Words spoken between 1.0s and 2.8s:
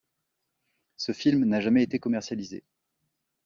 film n'a jamais été commercialisé.